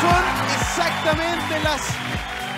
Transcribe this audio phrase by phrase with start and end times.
[0.00, 0.24] son
[0.60, 1.80] exactamente las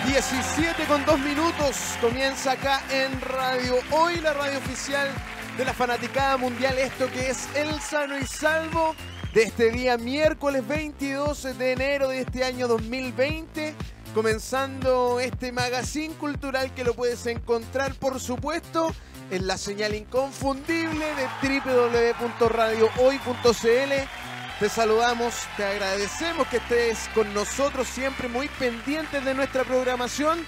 [0.07, 1.97] 17 con 2 minutos.
[1.99, 5.09] Comienza acá en Radio Hoy, la radio oficial
[5.57, 6.77] de la fanaticada mundial.
[6.77, 8.95] Esto que es El Sano y Salvo
[9.33, 13.73] de este día miércoles 22 de enero de este año 2020.
[14.13, 18.93] Comenzando este magazine cultural que lo puedes encontrar, por supuesto,
[19.31, 28.29] en la señal inconfundible de www.radiohoy.cl te saludamos, te agradecemos que estés con nosotros siempre
[28.29, 30.45] muy pendientes de nuestra programación.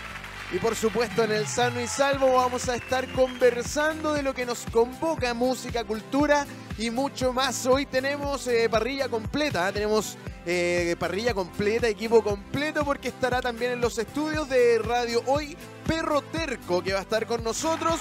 [0.54, 4.46] Y por supuesto en el sano y salvo vamos a estar conversando de lo que
[4.46, 6.46] nos convoca, música, cultura
[6.78, 7.66] y mucho más.
[7.66, 9.74] Hoy tenemos eh, parrilla completa, ¿eh?
[9.74, 15.58] tenemos eh, parrilla completa, equipo completo, porque estará también en los estudios de Radio Hoy
[15.86, 18.00] Perro Terco, que va a estar con nosotros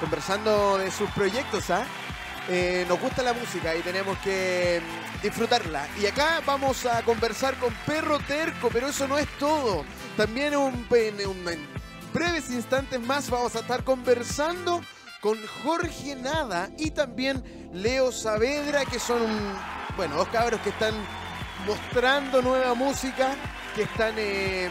[0.00, 1.70] conversando de sus proyectos.
[1.70, 1.86] ¿ah?
[2.86, 4.82] nos gusta la música y tenemos que
[5.24, 5.88] disfrutarla.
[6.00, 9.84] Y acá vamos a conversar con Perro Terco, pero eso no es todo.
[10.18, 11.66] También un, en,
[12.12, 14.82] breves instantes más vamos a estar conversando
[15.22, 19.26] con Jorge Nada y también Leo Saavedra, que son,
[19.96, 20.94] bueno, dos cabros que están
[21.66, 23.34] mostrando nueva música,
[23.74, 24.68] que están eh,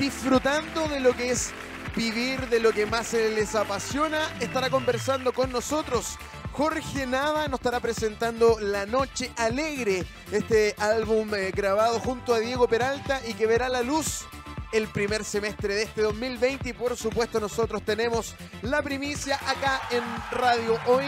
[0.00, 1.52] disfrutando de lo que es
[1.94, 4.18] vivir, de lo que más les apasiona.
[4.40, 6.18] Estará conversando con nosotros
[6.58, 12.66] Jorge Nava nos estará presentando La Noche Alegre, este álbum eh, grabado junto a Diego
[12.66, 14.26] Peralta y que verá la luz
[14.72, 20.02] el primer semestre de este 2020 y por supuesto nosotros tenemos la primicia acá en
[20.32, 21.04] Radio Hoy,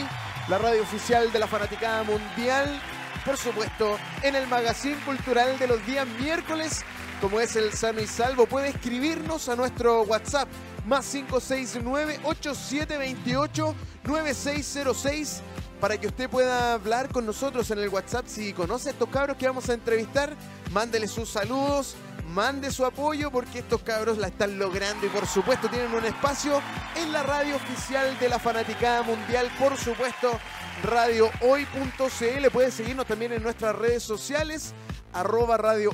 [0.47, 2.81] la radio oficial de la Fanaticada Mundial,
[3.25, 6.85] por supuesto en el magazine cultural de los días miércoles,
[7.21, 10.49] como es el Sano y Salvo, puede escribirnos a nuestro WhatsApp
[10.87, 15.43] más 569 8728 9606
[15.81, 18.27] para que usted pueda hablar con nosotros en el WhatsApp.
[18.27, 20.37] Si conoce a estos cabros que vamos a entrevistar,
[20.73, 21.97] mándele sus saludos,
[22.35, 26.61] mande su apoyo porque estos cabros la están logrando y por supuesto tienen un espacio
[26.97, 30.39] en la radio oficial de la Fanaticada Mundial, por supuesto
[30.83, 32.51] radiohoy.cl.
[32.53, 34.75] Pueden seguirnos también en nuestras redes sociales,
[35.13, 35.93] arroba radio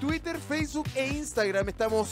[0.00, 1.68] Twitter, Facebook e Instagram.
[1.68, 2.08] Estamos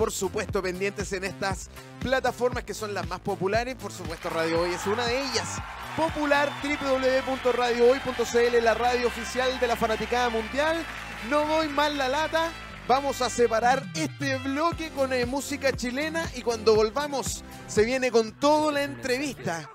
[0.00, 1.68] por supuesto, pendientes en estas
[2.00, 3.74] plataformas que son las más populares.
[3.74, 5.58] Por supuesto, Radio Hoy es una de ellas.
[5.94, 10.82] Popular www.radiohoy.cl, la radio oficial de la Fanaticada Mundial.
[11.28, 12.50] No doy mal la lata.
[12.88, 18.32] Vamos a separar este bloque con eh, música chilena y cuando volvamos se viene con
[18.32, 19.70] toda la entrevista.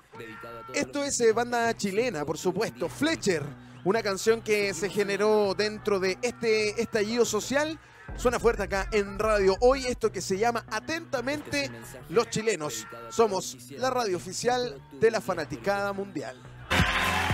[0.74, 2.88] Esto es eh, banda chilena, por supuesto.
[2.88, 3.44] Fletcher,
[3.84, 7.78] una canción que se generó dentro de este estallido social
[8.16, 11.70] Suena fuerte acá en Radio Hoy, esto que se llama Atentamente
[12.08, 12.86] los chilenos.
[13.10, 16.36] Somos la radio oficial de la fanaticada mundial.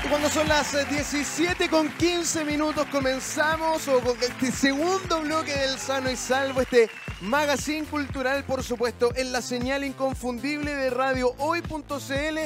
[0.05, 5.53] Y cuando son las 17 eh, con 15 minutos comenzamos o con este segundo bloque
[5.53, 6.91] del Sano y Salvo, este
[7.21, 12.39] magazine cultural, por supuesto, en la señal inconfundible de Radio Hoy.cl.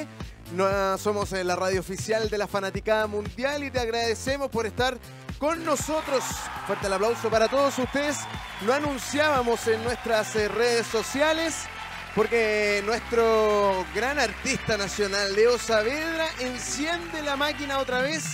[0.55, 4.99] No, somos eh, la radio oficial de la fanaticada mundial y te agradecemos por estar
[5.39, 6.25] con nosotros.
[6.67, 8.19] Fuerte el aplauso para todos ustedes.
[8.65, 11.67] Lo anunciábamos en nuestras eh, redes sociales
[12.15, 18.25] porque nuestro gran artista nacional, Leo Saavedra, enciende la máquina otra vez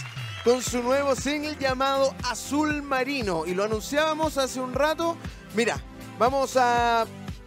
[0.44, 3.44] con su nuevo single llamado Azul Marino.
[3.46, 5.16] Y lo anunciábamos hace un rato.
[5.54, 5.80] Mira,
[6.18, 7.06] vamos a...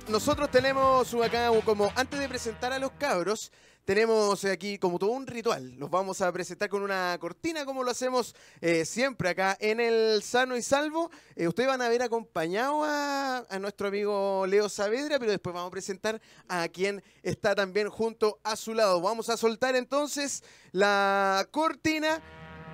[0.09, 3.51] Nosotros tenemos acá como, antes de presentar a los cabros,
[3.85, 5.75] tenemos aquí como todo un ritual.
[5.77, 10.23] Los vamos a presentar con una cortina, como lo hacemos eh, siempre acá en el
[10.23, 11.11] Sano y Salvo.
[11.35, 15.71] Eh, ustedes van a ver acompañado a, nuestro amigo Leo Saavedra, pero después vamos a
[15.71, 16.19] presentar
[16.49, 18.99] a quien está también junto a su lado.
[19.01, 22.21] Vamos a soltar entonces la cortina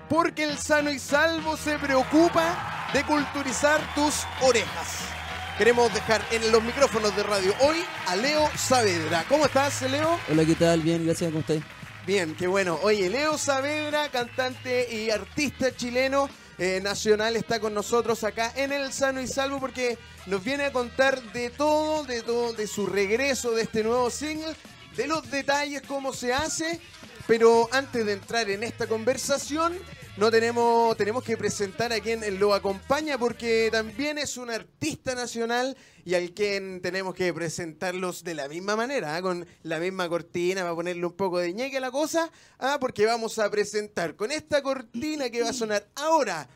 [0.10, 5.21] porque el Sano y Salvo se preocupa de culturizar tus orejas.
[5.62, 9.24] Queremos dejar en los micrófonos de radio hoy a Leo Saavedra.
[9.30, 10.20] ¿Cómo estás, Leo?
[10.28, 10.82] Hola, ¿qué tal?
[10.82, 11.30] Bien, gracias.
[11.30, 11.60] ¿Cómo estás?
[12.04, 12.80] Bien, qué bueno.
[12.82, 16.28] Oye, Leo Saavedra, cantante y artista chileno
[16.58, 20.74] eh, nacional, está con nosotros acá en El Sano y Salvo porque nos viene a
[20.74, 24.56] contar de todo, de todo, de su regreso de este nuevo single,
[24.98, 26.82] de los detalles, cómo se hace.
[27.28, 29.78] Pero antes de entrar en esta conversación,
[30.22, 35.76] no tenemos, tenemos que presentar a quien lo acompaña porque también es un artista nacional
[36.06, 39.22] y al quien tenemos que presentarlos de la misma manera, ¿ah?
[39.24, 42.30] con la misma cortina, para ponerle un poco de ñeque a la cosa,
[42.60, 42.78] ¿ah?
[42.80, 46.48] porque vamos a presentar con esta cortina que va a sonar ahora.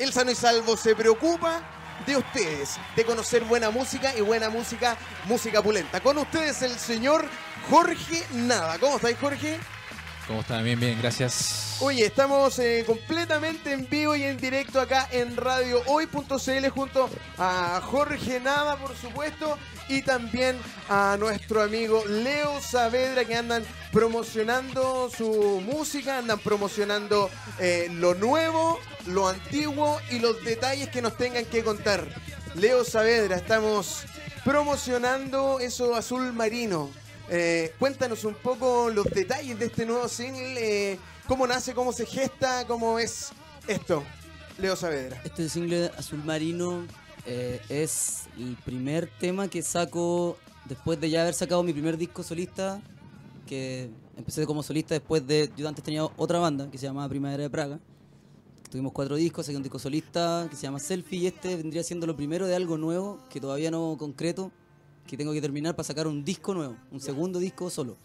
[0.00, 1.62] El Sano y Salvo se preocupa
[2.04, 4.96] de ustedes, de conocer buena música y buena música,
[5.26, 6.00] música pulenta.
[6.00, 7.26] Con ustedes el señor
[7.70, 8.76] Jorge Nava.
[8.80, 9.56] ¿Cómo estáis, Jorge?
[10.26, 10.64] ¿Cómo están?
[10.64, 11.76] Bien, bien, gracias.
[11.80, 17.08] Oye, estamos eh, completamente en vivo y en directo acá en Radio Hoy.cl junto
[17.38, 19.56] a Jorge Nava, por supuesto,
[19.88, 20.56] y también
[20.88, 23.62] a nuestro amigo Leo Saavedra que andan
[23.92, 27.30] promocionando su música, andan promocionando
[27.60, 32.04] eh, lo nuevo, lo antiguo y los detalles que nos tengan que contar.
[32.56, 34.04] Leo Saavedra, estamos
[34.44, 36.90] promocionando eso azul marino.
[37.28, 42.06] Eh, cuéntanos un poco los detalles de este nuevo single, eh, cómo nace, cómo se
[42.06, 43.32] gesta, cómo es
[43.66, 44.04] esto.
[44.58, 45.20] Leo Saavedra.
[45.24, 46.86] Este single Azul Marino
[47.26, 52.22] eh, es el primer tema que saco después de ya haber sacado mi primer disco
[52.22, 52.80] solista,
[53.46, 55.50] que empecé como solista después de...
[55.56, 57.80] Yo antes tenía otra banda que se llamaba Primavera de Praga.
[58.70, 62.06] Tuvimos cuatro discos, saqué un disco solista que se llama Selfie y este vendría siendo
[62.06, 64.52] lo primero de algo nuevo que todavía no concreto,
[65.06, 67.96] que tengo que terminar para sacar un disco nuevo, un segundo disco solo.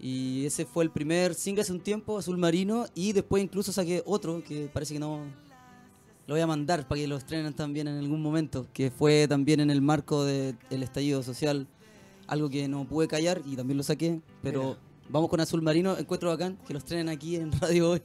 [0.00, 4.02] Y ese fue el primer single hace un tiempo, Azul Marino, y después incluso saqué
[4.04, 5.20] otro que parece que no...
[6.26, 9.60] Lo voy a mandar para que lo estrenen también en algún momento, que fue también
[9.60, 11.66] en el marco del estallido social,
[12.26, 14.78] algo que no pude callar y también lo saqué, pero Mira.
[15.10, 18.02] vamos con Azul Marino, encuentro bacán, que lo estrenen aquí en Radio Hoy.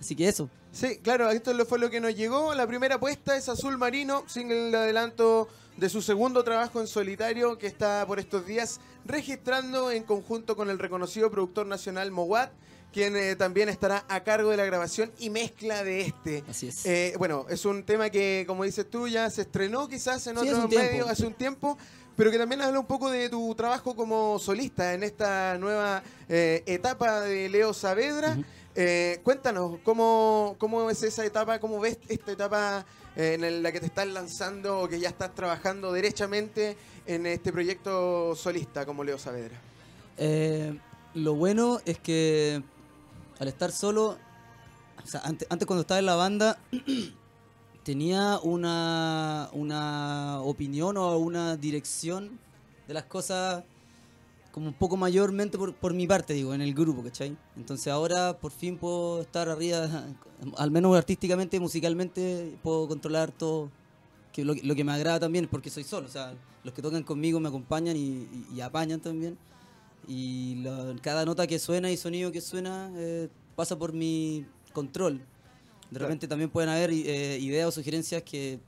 [0.00, 0.48] Así que eso.
[0.72, 2.54] Sí, claro, esto fue lo que nos llegó.
[2.54, 7.58] La primera apuesta es Azul Marino, single de adelanto de su segundo trabajo en solitario
[7.58, 12.50] que está por estos días registrando en conjunto con el reconocido productor nacional Mowat,
[12.92, 16.44] quien eh, también estará a cargo de la grabación y mezcla de este.
[16.48, 16.84] Así es.
[16.86, 20.48] Eh, bueno, es un tema que, como dices tú, ya se estrenó quizás en Sí,
[20.48, 21.76] otros medios hace un tiempo,
[22.16, 26.62] pero que también habla un poco de tu trabajo como solista en esta nueva eh,
[26.66, 28.36] etapa de Leo Saavedra.
[28.78, 31.58] Eh, cuéntanos, ¿cómo, ¿cómo es esa etapa?
[31.58, 32.84] ¿Cómo ves esta etapa
[33.16, 36.76] eh, en la que te estás lanzando o que ya estás trabajando derechamente
[37.06, 39.56] en este proyecto solista como Leo Saavedra?
[40.18, 40.78] Eh,
[41.14, 42.62] lo bueno es que
[43.38, 44.18] al estar solo,
[45.02, 46.58] o sea, antes, antes cuando estaba en la banda,
[47.82, 52.38] tenía una, una opinión o una dirección
[52.86, 53.64] de las cosas
[54.56, 57.36] como un poco mayormente por, por mi parte, digo, en el grupo, ¿cachai?
[57.58, 59.86] Entonces ahora por fin puedo estar arriba,
[60.56, 63.70] al menos artísticamente, musicalmente, puedo controlar todo,
[64.32, 66.32] que lo, lo que me agrada también, porque soy solo, o sea,
[66.64, 69.36] los que tocan conmigo me acompañan y, y- y apañan también.
[70.08, 75.18] Y la- cada nota que suena y sonido que suena eh, pasa por mi control.
[75.18, 75.24] De
[75.90, 76.06] Claro.
[76.06, 78.58] repente también pueden haber eh, ideas o sugerencias que,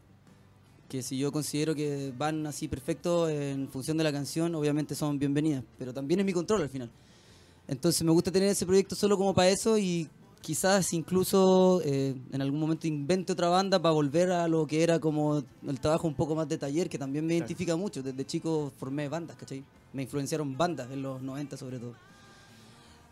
[0.88, 5.18] que si yo considero que van así perfecto en función de la canción, obviamente son
[5.18, 5.62] bienvenidas.
[5.78, 6.90] Pero también es mi control al final.
[7.66, 10.08] Entonces me gusta tener ese proyecto solo como para eso y
[10.40, 14.98] quizás incluso eh, en algún momento invente otra banda para volver a lo que era
[14.98, 17.46] como el trabajo un poco más de taller, que también me Claro.
[17.46, 18.02] identifica mucho.
[18.02, 19.62] Desde chico formé bandas, ¿cachai?
[19.92, 21.92] Me influenciaron bandas en los 90 sobre todo.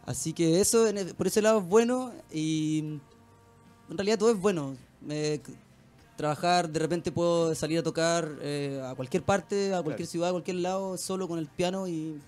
[0.06, 4.76] Así que eso e- por ese lado es bueno y en realidad todo es bueno.
[5.10, 5.40] Eh,
[6.16, 10.10] trabajar, de repente puedo salir a tocar eh, a cualquier parte, a cualquier Claro.
[10.10, 12.20] ciudad, a cualquier lado, solo con el piano y...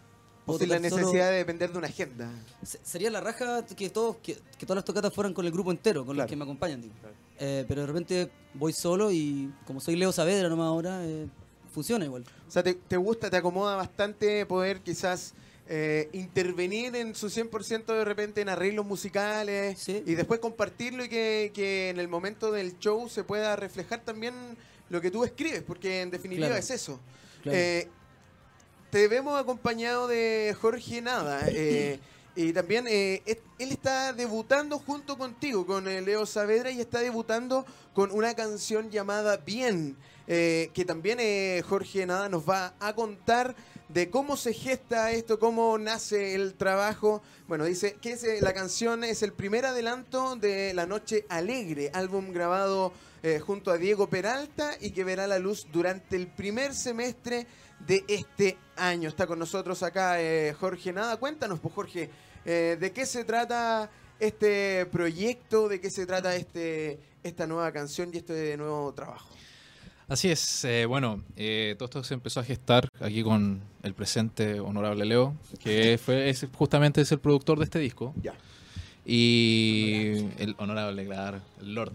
[0.51, 0.97] O sin la solo.
[0.97, 2.31] necesidad de depender de una agenda.
[2.63, 5.71] Se- Sería la raja que todos que, que todas las tocatas fueran con el grupo
[5.71, 6.25] entero, con Claro.
[6.27, 6.81] los que me acompañan.
[6.81, 6.95] digo.
[7.01, 7.15] Claro.
[7.39, 11.27] Eh, pero de repente voy solo y como soy Leo Saavedra nomás ahora, eh,
[11.71, 12.25] funciona igual.
[12.47, 15.35] O sea, te, te gusta, te acomoda bastante poder quizás
[15.69, 20.03] eh, intervenir en su 100% de repente en arreglos musicales Sí.
[20.07, 24.35] y después compartirlo y que, que en el momento del show se pueda reflejar también
[24.89, 26.61] lo que tú escribes, porque en definitiva Claro.
[26.61, 26.99] es eso.
[27.43, 27.59] Claro.
[27.59, 27.89] Eh,
[28.91, 31.43] te vemos acompañado de Jorge Nada.
[31.49, 32.01] eh,
[32.35, 38.13] y también eh, él está debutando junto contigo, con Leo Saavedra, y está debutando con
[38.13, 39.97] una canción llamada Bien,
[40.29, 43.57] eh, que también eh, Jorge Nada nos va a contar
[43.89, 47.23] de cómo se gesta esto, cómo nace el trabajo.
[47.47, 52.93] Bueno, dice que la canción es el primer adelanto de La Noche Alegre, álbum grabado
[53.23, 57.47] eh, junto a Diego Peralta y que verá la luz durante el primer semestre
[57.87, 59.09] de este año.
[59.09, 61.17] Está con nosotros acá eh, Jorge Nada.
[61.17, 62.11] Cuéntanos, pues Jorge,
[62.45, 63.91] eh, ¿de qué se trata
[64.21, 65.69] este proyecto?
[65.69, 69.31] ¿De qué se trata este, esta nueva canción y este nuevo trabajo?
[70.09, 74.59] Así es, eh, bueno, eh, todo esto se empezó a gestar aquí con el presente
[74.59, 78.15] honorable Leo, que fue es, justamente es el productor de este disco.
[78.23, 78.33] Ya.
[79.05, 81.93] Y el honorable, claro, el Lord.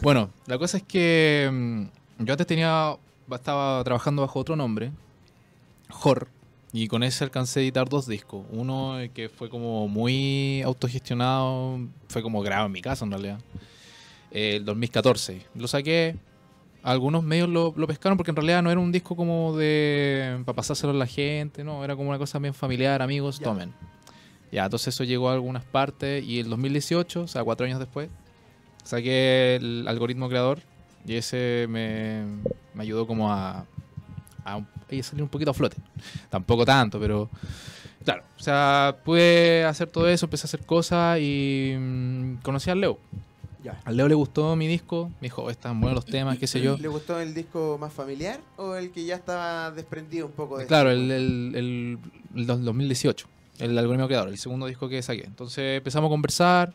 [0.00, 2.96] Bueno, la cosa es que mm, yo antes tenía,
[3.28, 4.92] estaba trabajando bajo otro nombre,
[5.90, 6.28] Jor,
[6.72, 8.46] y con ese alcancé a editar dos discos.
[8.52, 13.40] Uno eh, que fue como muy autogestionado, fue como grabado en mi casa en realidad,
[14.30, 15.44] el 2014.
[15.56, 16.16] Lo saqué,
[16.82, 20.56] algunos medios lo, lo pescaron porque en realidad no era un disco como de para
[20.56, 23.72] pasárselo a la gente, no, era como una cosa bien familiar, amigos, tomen.
[24.50, 28.10] Ya, entonces eso llegó a algunas partes y el 2018, o sea, cuatro años después,
[28.84, 30.60] saqué el algoritmo creador
[31.06, 32.24] y ese me,
[32.74, 33.64] me ayudó como a,
[34.44, 34.60] a
[35.02, 35.76] salir un poquito a flote.
[36.28, 37.30] Tampoco tanto, pero
[38.04, 42.80] claro, o sea, pude hacer todo eso, empecé a hacer cosas y mm, conocí al
[42.80, 42.98] Leo.
[43.62, 43.80] Ya.
[43.84, 46.60] Al Leo le gustó mi disco, me dijo, "Oh, están buenos los temas, qué sé
[46.60, 46.76] yo.
[46.78, 50.66] ¿Le gustó el disco más familiar o el que ya estaba desprendido un poco de
[50.66, 51.98] Claro, el, el, el,
[52.34, 53.26] el dos- 2018,
[53.60, 55.24] el algoritmo creador, el segundo disco que saqué.
[55.24, 56.74] Entonces empezamos a conversar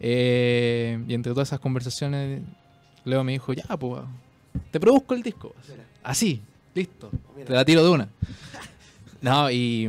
[0.00, 2.42] eh, y entre todas esas conversaciones
[3.04, 4.02] Leo me dijo, ya, pues,
[4.70, 5.54] te produzco el disco.
[5.68, 6.40] Mira, Así,
[6.74, 7.46] listo, mira.
[7.46, 8.08] te la tiro de una.
[9.20, 9.88] No, y,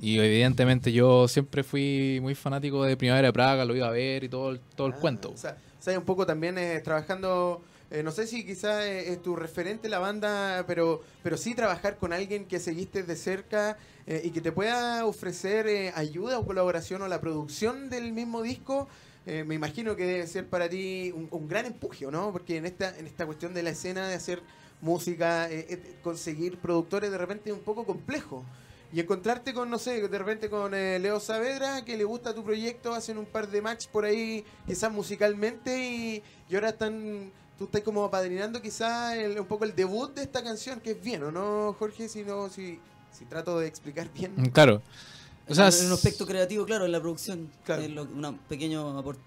[0.00, 4.24] y evidentemente yo siempre fui muy fanático de Primavera de Praga, lo iba a ver
[4.24, 5.30] y todo, el- todo el Ah, cuento.
[5.30, 9.22] O sea, o sea, un poco también eh, trabajando, eh, no sé si quizás es
[9.22, 14.20] tu referente la banda, pero, pero sí trabajar con alguien que seguiste de cerca eh,
[14.24, 18.88] y que te pueda ofrecer eh, ayuda o colaboración o la producción del mismo disco.
[19.26, 22.30] eh, me imagino que debe ser para ti un, un gran empuje, ¿no?
[22.32, 24.42] Porque en esta, en esta cuestión de la escena de hacer
[24.82, 28.44] música, eh, eh, conseguir productores de repente es un poco complejo.
[28.94, 32.44] Y encontrarte con, no sé, de repente con eh, Leo Saavedra, que le gusta tu
[32.44, 37.64] proyecto, hacen un par de match por ahí, quizás musicalmente, y, y ahora están, tú
[37.64, 41.24] estás como apadrinando quizás el- un poco el debut de esta canción, que es bien,
[41.24, 42.08] ¿o no, Jorge?
[42.08, 42.78] Si, no, si,
[43.10, 44.32] si trato de explicar bien.
[44.36, 44.80] Mm, Claro.
[45.48, 47.50] O sea, en un aspecto creativo, claro, en la producción.
[47.64, 47.82] Claro.
[47.82, 49.22] Es lo- un pequeño aporte.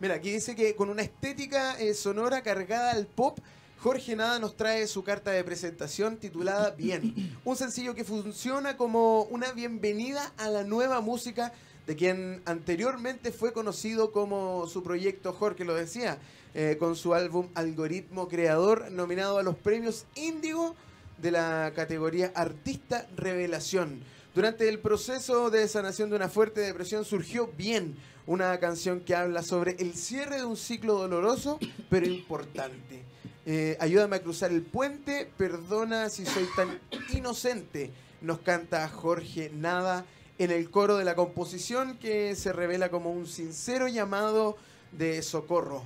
[0.00, 3.38] Mira, aquí dice que con una estética eh, sonora cargada al pop,
[3.86, 7.38] Jorge Nada nos trae su carta de presentación titulada Bien.
[7.44, 11.52] Un sencillo que funciona como una bienvenida a la nueva música
[11.86, 16.18] de quien anteriormente fue conocido como su proyecto Jorge, lo decía,
[16.54, 20.74] eh, con su álbum Algoritmo Creador, nominado a los premios Índigo
[21.18, 24.02] de la categoría Artista Revelación.
[24.34, 29.44] Durante el proceso de sanación de una fuerte depresión surgió Bien, una canción que habla
[29.44, 33.04] sobre el cierre de un ciclo doloroso, pero importante.
[33.46, 36.80] Eh, ayúdame a cruzar el puente, perdona si soy tan
[37.12, 40.04] inocente, nos canta Jorge Nada
[40.38, 44.56] en el coro de la composición que se revela como un sincero llamado
[44.90, 45.84] de socorro.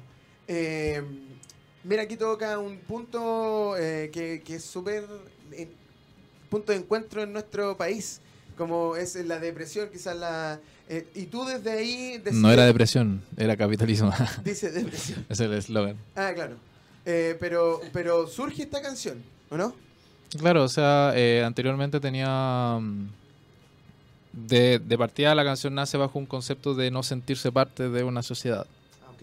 [0.48, 1.02] Eh,
[1.84, 5.04] mira, aquí toca un punto eh, que, que es súper
[5.52, 5.68] eh,
[6.48, 8.20] punto de encuentro en nuestro país,
[8.56, 10.60] como es la depresión, quizás la...
[10.88, 12.22] eh, y tú desde ahí...
[12.32, 14.12] no era depresión, era capitalismo.
[14.44, 15.24] Dice depresión.
[15.28, 15.96] es el eslogan.
[16.16, 16.56] Ah, claro.
[17.10, 19.74] Eh, pero, pero surge esta canción, ¿o no?
[20.38, 22.78] Claro, o sea, eh, anteriormente tenía...
[22.80, 23.08] mm,
[24.32, 28.22] De, de partida la canción nace bajo un concepto de no sentirse parte de una
[28.22, 28.66] sociedad.
[29.02, 29.22] Ah, ok.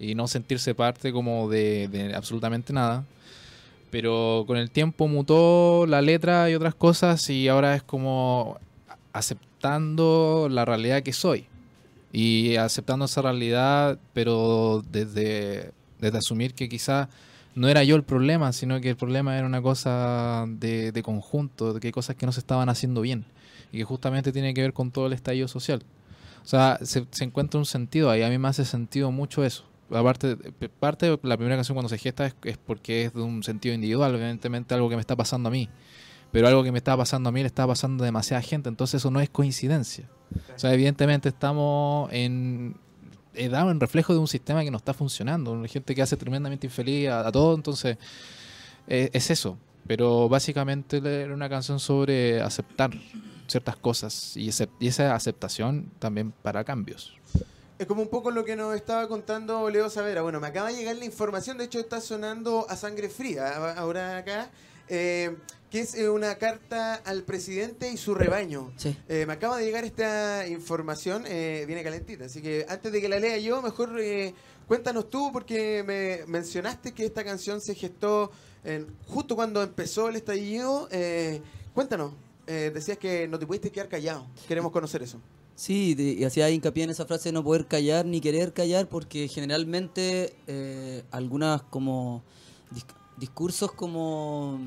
[0.00, 3.04] Y no sentirse parte como de, de absolutamente nada.
[3.90, 8.58] Pero con el tiempo mutó la letra y otras cosas y ahora es como
[9.12, 11.46] aceptando la realidad que soy.
[12.12, 17.08] Y aceptando esa realidad, pero desde, desde asumir que quizá
[17.54, 21.74] no era yo el problema, sino que el problema era una cosa de, de conjunto,
[21.74, 23.24] de que hay cosas que no se estaban haciendo bien
[23.72, 25.82] y que justamente tiene que ver con todo el estallido social.
[26.44, 29.64] O sea, se, encuentra un sentido ahí, a mí me hace sentido mucho eso.
[29.90, 30.36] Aparte,
[30.80, 33.74] parte de la primera canción cuando se gesta es, es porque es de un sentido
[33.74, 35.68] individual, evidentemente algo que me está pasando a mí.
[36.30, 39.00] Pero algo que me estaba pasando a mí le estaba pasando a demasiada gente, entonces
[39.00, 40.08] eso no es coincidencia.
[40.54, 42.76] O sea, evidentemente estamos en,
[43.38, 46.66] he dado en reflejo de un sistema que no está funcionando, gente que hace tremendamente
[46.66, 47.96] infeliz a, a todo, entonces
[48.88, 49.58] eh, es eso.
[49.86, 52.90] Pero básicamente era una canción sobre aceptar
[53.46, 57.16] ciertas cosas y, esa aceptación también para cambios.
[57.78, 60.22] Es como un poco lo que nos estaba contando Leo Savera.
[60.22, 64.18] Bueno, me acaba de llegar la información, de hecho está sonando a sangre fría ahora
[64.18, 64.50] acá,
[64.88, 65.36] eh,
[65.70, 68.72] que es eh, una carta al presidente y su rebaño.
[68.76, 68.96] Sí.
[69.08, 73.08] Eh, me acaba de llegar esta información, eh, viene calentita, así que antes de que
[73.08, 74.34] la lea yo, mejor eh,
[74.66, 78.30] cuéntanos tú, porque me mencionaste que esta canción se gestó
[78.64, 80.88] en- justo cuando empezó el estallido.
[80.90, 81.40] eh,
[81.74, 82.12] cuéntanos,
[82.46, 85.20] decías que no te pudiste quedar callado, queremos conocer eso.
[85.54, 89.28] Sí, y hacía hincapié en esa frase de no poder callar ni querer callar, porque
[89.28, 90.34] generalmente
[91.10, 92.22] algunas como
[92.72, 92.86] dis-
[93.18, 94.58] discursos como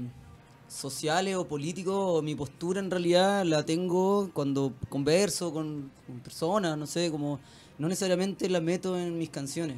[0.72, 6.88] sociales o políticos, mi postura en realidad la tengo cuando converso con, con personas, no
[6.88, 7.40] sé, como
[7.78, 9.78] no necesariamente la meto en mis canciones.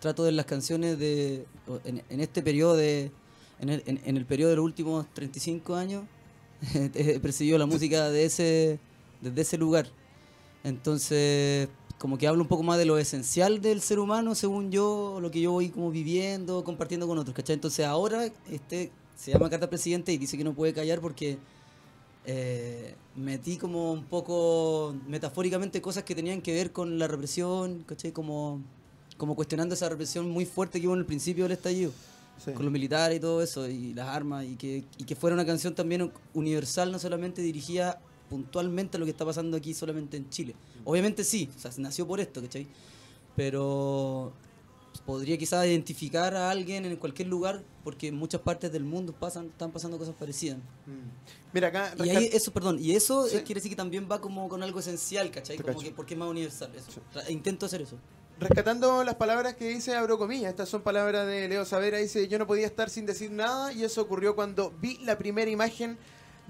[0.00, 1.46] Trato de las canciones de
[1.84, 3.10] en, en este periodo de
[3.60, 6.04] en el, en- en el periodo de los últimos 35 años
[6.74, 8.78] he percibido la música de ese
[9.20, 9.86] desde ese lugar.
[10.64, 11.68] Entonces,
[11.98, 15.30] como que hablo un poco más de lo esencial del ser humano, según yo, lo
[15.30, 17.54] que yo voy como viviendo, compartiendo con otros, ¿cachai?
[17.54, 21.38] Entonces ahora este se llama Carta al Presidente y dice que no puede callar porque
[22.26, 28.12] eh, metí como un poco metafóricamente cosas que tenían que ver con la represión, ¿cachai?
[28.12, 28.60] Como,
[29.16, 31.92] como cuestionando esa represión muy fuerte que hubo en el principio del estallido,
[32.44, 32.52] Sí.
[32.52, 35.46] con los militares y todo eso, y las armas, y que, y que fuera una
[35.46, 40.28] canción también universal, no solamente dirigida puntualmente a lo que está pasando aquí solamente en
[40.28, 40.54] Chile.
[40.84, 42.66] Obviamente sí, o sea, nació por esto, ¿cachai?
[43.34, 44.32] Pero
[45.00, 49.46] podría quizás identificar a alguien en cualquier lugar, porque en muchas partes del mundo pasan,
[49.46, 50.58] están pasando cosas parecidas.
[50.86, 51.52] Mm.
[51.52, 53.36] Mira, acá Y ahí eso, perdón, y eso Sí.
[53.38, 55.56] quiere decir que también va como con algo esencial, ¿cachai?
[55.56, 56.90] Como que porque es más universal eso.
[56.90, 57.32] Sí.
[57.32, 57.96] Intento hacer eso.
[58.38, 62.38] Rescatando las palabras que dice, abro comillas, estas son palabras de Leo Savera, dice, yo
[62.38, 65.96] no podía estar sin decir nada y eso ocurrió cuando vi la primera imagen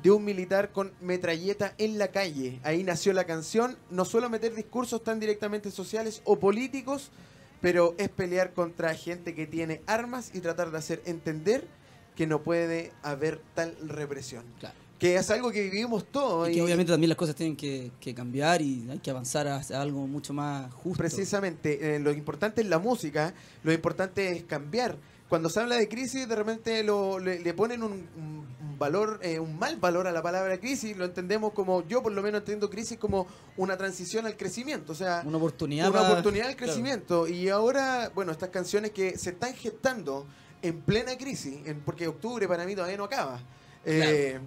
[0.03, 2.61] de un militar con metralleta en la calle.
[2.65, 7.11] Ahí nació la canción, no suelo meter discursos tan directamente sociales o políticos,
[7.61, 11.67] pero es pelear contra gente que tiene armas y tratar de hacer entender
[12.15, 14.45] que no puede haber tal represión.
[14.61, 14.75] Claro.
[14.99, 16.49] Que es algo que vivimos todos.
[16.49, 19.47] Y que y- obviamente también las cosas tienen que, que cambiar y hay que avanzar
[19.49, 20.97] hacia algo mucho más justo.
[20.97, 24.97] Precisamente, eh, lo importante es la música, lo importante es cambiar.
[25.29, 28.47] Cuando se habla de crisis, de repente lo- le, le ponen un,
[28.79, 32.23] valor, eh, un mal valor a la palabra crisis, lo entendemos como, yo por lo
[32.23, 35.89] menos entiendo crisis como una transición al crecimiento, o sea, Una oportunidad.
[35.89, 36.73] una para- oportunidad al claro.
[36.73, 37.27] crecimiento.
[37.27, 40.27] Y ahora, bueno, estas canciones que se están gestando
[40.63, 43.41] en plena crisis, en- porque octubre para mí todavía no acaba.
[43.89, 44.39] eh,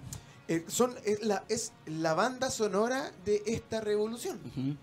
[0.48, 4.38] eh, son, es, la, es la banda sonora de esta revolución.
[4.56, 4.76] Eh,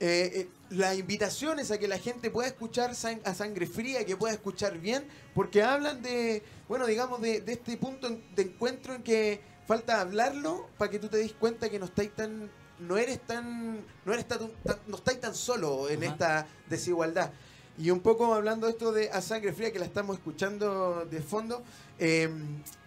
[0.00, 4.34] eh, las invitaciones a que la gente pueda escuchar sang- a sangre fría, que pueda
[4.34, 9.40] escuchar bien, porque hablan de, bueno, digamos, de, de este punto de encuentro en que
[9.66, 13.84] falta hablarlo para que tú te des cuenta que no estáis tan, no eres tan,
[14.04, 17.30] no eres tan, tan- no estáis tan solo en esta desigualdad.
[17.76, 21.62] Y un poco hablando esto de A Sangre Fría, que la estamos escuchando de fondo,
[21.98, 22.28] eh,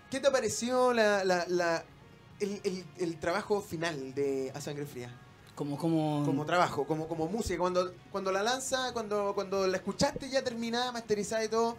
[0.09, 1.83] ¿qué te pareció la, la- la-
[2.39, 5.13] el, el- el trabajo final de A Sangre Fría?
[5.61, 7.59] Como, como, como trabajo, como, como música.
[7.59, 11.77] Cuando, cuando la lanza, cuando, cuando la escuchaste ya terminada, masterizada y todo,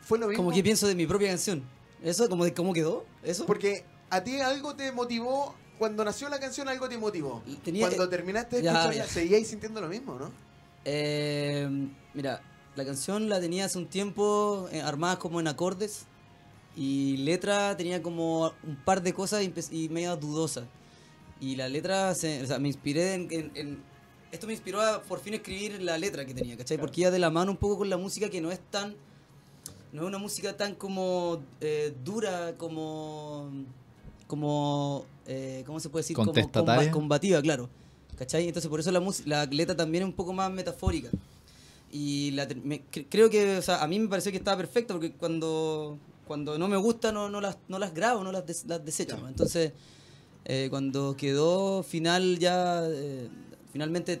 [0.00, 0.42] fue lo mismo.
[0.42, 1.62] como que pienso de mi propia canción.
[2.02, 3.04] Eso, como de cómo quedó.
[3.22, 3.44] Eso.
[3.44, 7.42] Porque a ti algo te motivó, cuando nació la canción algo te motivó.
[7.62, 9.12] Tenía- cuando terminaste de ya, escucharla, ya.
[9.12, 10.30] seguíais sintiendo lo mismo, ¿no?
[10.86, 11.68] Eh,
[12.14, 12.40] mira,
[12.76, 16.06] la canción la tenía hace un tiempo eh, armada como en acordes
[16.74, 19.52] y letra tenía como un par de cosas y,
[19.84, 20.64] y media dudosa.
[21.40, 23.96] Y la letra, se- o sea, me inspiré en, en- en-
[24.32, 26.78] Esto me inspiró a por fin escribir la letra que tenía, ¿cachai?
[26.78, 28.94] Porque iba de la mano un poco con la música que no es tan...
[29.92, 33.50] No es una música tan como eh, dura, como...
[34.26, 35.06] Como...
[35.26, 36.16] eh, ¿Cómo se puede decir?
[36.16, 36.90] Como Contestataria.
[36.90, 37.68] comba- combativa, claro.
[38.18, 38.48] ¿Cachai?
[38.48, 41.08] Entonces por eso la, la letra también es un poco más metafórica.
[41.92, 44.94] Y la me- cre- creo que, o sea, a mí me pareció que estaba perfecto
[44.94, 48.64] porque cuando, cuando no me gusta no, no, las, no las grabo, no las, des-
[48.66, 49.16] las desecho.
[49.28, 49.72] Entonces,
[50.48, 53.28] eh, cuando quedó final ya, eh,
[53.72, 54.20] finalmente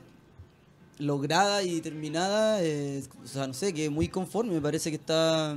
[0.98, 5.56] lograda y terminada, eh, o sea, no sé, que muy conforme, me parece que está...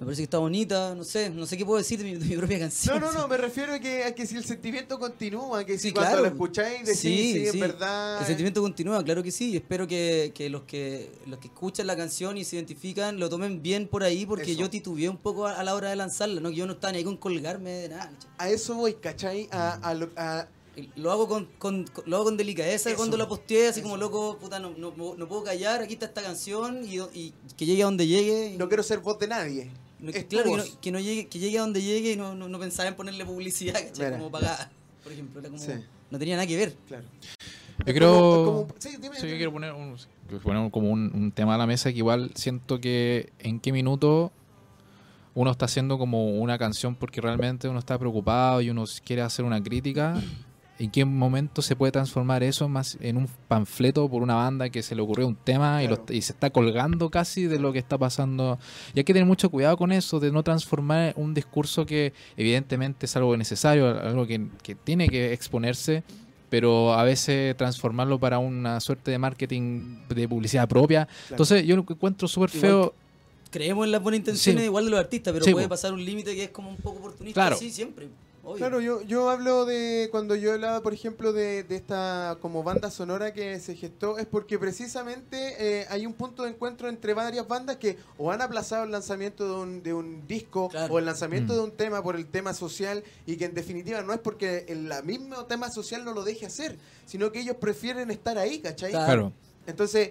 [0.00, 2.24] Me parece que está bonita, no sé, no sé qué puedo decir de mi, de
[2.24, 3.00] mi propia No, canción.
[3.02, 5.92] no, no, me refiero a que, a que si el sentimiento continúa, que si Sí,
[5.92, 6.22] cuando claro.
[6.22, 8.18] lo escucháis decís, sí, es verdad.
[8.20, 9.50] El sentimiento continúa, claro que sí.
[9.50, 13.28] y Espero que, que los que los que escuchan la canción y se identifican lo
[13.28, 14.60] tomen bien por ahí, porque Eso.
[14.60, 16.48] yo titubeé un poco a, a la hora de lanzarla, ¿no?
[16.48, 18.10] Que yo no estaba ni ahí con colgarme de nada.
[18.38, 19.48] A eso voy, ¿cachai?
[19.52, 20.48] A, a lo- a-
[20.96, 22.96] Lo hago con, con- con- lo hago con delicadeza Eso.
[22.96, 23.82] cuando la posteé, así Eso.
[23.90, 27.66] como loco, puta, no, no, no puedo callar, aquí está esta canción y, y que
[27.66, 28.52] llegue a donde llegue.
[28.54, 29.70] y- no quiero ser voz de nadie.
[30.28, 32.58] Claro, que no, que no llegue, que llegue a donde llegue y no, no, no
[32.58, 34.06] pensaba en ponerle publicidad, ¿cachai?
[34.06, 34.18] Mira.
[34.18, 34.70] Como pagada,
[35.02, 35.40] por ejemplo.
[35.40, 35.72] Era como, Sí.
[36.10, 36.74] No tenía nada que ver.
[36.88, 37.04] Claro.
[37.86, 38.12] Yo creo.
[38.44, 39.96] como- es como- sí, dime, Sí, yo quiero poner, un,
[40.42, 44.32] poner como un, un tema a la mesa que igual siento que en qué minuto
[45.34, 49.44] uno está haciendo como una canción porque realmente uno está preocupado y uno quiere hacer
[49.44, 50.20] una crítica.
[50.80, 54.82] ¿En qué momento se puede transformar eso más en un panfleto por una banda que
[54.82, 56.14] se le ocurrió un tema y, lo- Claro.
[56.14, 58.58] y se está colgando casi de lo que está pasando?
[58.94, 63.04] Y hay que tener mucho cuidado con eso, de no transformar un discurso que evidentemente
[63.04, 66.02] es algo necesario, algo que, que tiene que exponerse,
[66.48, 71.06] pero a veces transformarlo para una suerte de marketing de publicidad propia.
[71.28, 72.94] Entonces yo lo que encuentro súper feo.
[73.50, 74.66] creemos en las buenas intenciones Sí.
[74.66, 77.00] igual de los artistas, pero Sí, puede pasar un límite que es como un poco
[77.00, 77.38] oportunista.
[77.40, 77.56] Claro.
[77.56, 78.08] Sí, siempre.
[78.50, 78.56] Obvio.
[78.58, 82.90] Claro, yo, yo hablo de cuando yo hablaba, por ejemplo, de, de esta como banda
[82.90, 87.46] sonora que se gestó, es porque precisamente eh, hay un punto de encuentro entre varias
[87.46, 90.94] bandas que o han aplazado el lanzamiento de un, de un disco Claro.
[90.94, 91.56] o el lanzamiento Mm.
[91.56, 94.88] de un tema por el tema social y que en definitiva no es porque el
[94.88, 98.90] la mismo tema social no lo deje hacer, sino que ellos prefieren estar ahí, ¿cachai?
[98.92, 99.32] Claro.
[99.66, 100.10] Entonces,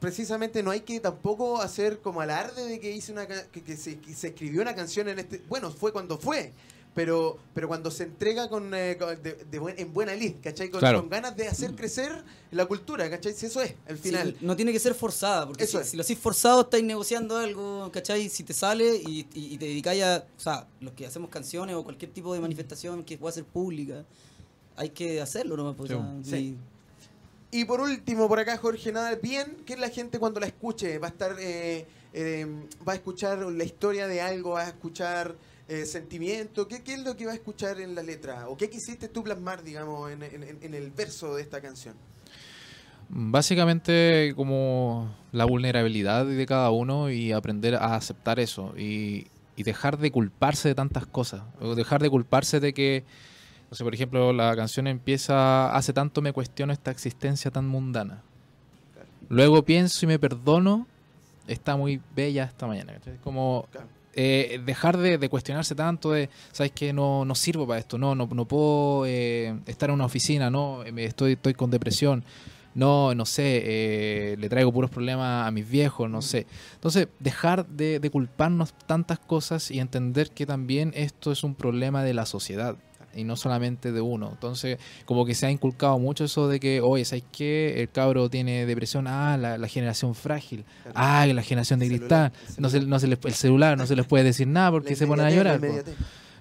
[0.00, 3.76] precisamente no hay que tampoco hacer como alarde de que hice una ca- que, que
[3.76, 5.40] se, que se escribió una canción en este.
[5.48, 6.52] Bueno, fue cuando fue.
[6.94, 10.70] Pero, pero cuando se entrega con, eh, con- de- de buen- en buena lid, ¿cachai?
[10.70, 11.00] Con, Claro.
[11.00, 13.32] con ganas de hacer crecer la cultura, ¿cachai?
[13.34, 14.36] Si eso es, al Sí, final.
[14.40, 15.90] no tiene que ser forzada, porque Eso si, es.
[15.90, 18.28] si lo hacís forzado estáis negociando algo, ¿cachai?
[18.28, 21.74] Si te sale y, y- y te dedicáis a, o sea, los que hacemos canciones
[21.74, 24.04] o cualquier tipo de manifestación que pueda ser pública,
[24.76, 25.74] hay que hacerlo nomás.
[25.76, 26.56] pues, Sí, o sea, sí.
[27.50, 30.98] y- Y por último, por acá, Jorge, nada bien, que la gente cuando la escuche
[30.98, 32.46] va a estar, eh, eh,
[32.86, 35.36] va a escuchar la historia de algo, va a escuchar
[35.68, 38.48] eh, sentimiento, ¿Qué, ¿qué es lo que va a escuchar en la letra?
[38.48, 41.94] ¿O qué quisiste tú plasmar, digamos, en, en- el verso de esta canción?
[43.08, 49.98] Básicamente como la vulnerabilidad de cada uno y aprender a aceptar eso y, y dejar
[49.98, 51.42] de culparse de tantas cosas.
[51.60, 53.04] O dejar de culparse de que,
[53.70, 58.22] no sé, por ejemplo, la canción empieza, hace tanto me cuestiono esta existencia tan mundana.
[59.28, 60.86] Luego pienso y me perdono,
[61.46, 62.94] está muy bella esta mañana.
[63.22, 63.66] Como.
[64.16, 68.26] Eh, dejar de, cuestionarse tanto de, ¿sabes que No, no sirvo para esto, no, no,
[68.26, 72.24] no puedo eh, estar en una oficina, no, estoy, estoy con depresión,
[72.74, 76.46] no, no sé, eh, le traigo puros problemas a mis viejos, no sé.
[76.74, 82.02] Entonces, dejar de, de culparnos tantas cosas y entender que también esto es un problema
[82.02, 82.76] de la sociedad
[83.16, 84.30] y no solamente de uno.
[84.32, 87.80] Entonces, como que se ha inculcado mucho eso de que, oye, ¿sabes qué?
[87.82, 90.92] El cabro tiene depresión, ah, la, la generación frágil, Claro.
[90.98, 92.88] ah, la generación de cristal, no se, celular.
[92.88, 95.30] no se les- el celular, no se les puede decir nada porque se ponen a
[95.30, 95.60] llorar.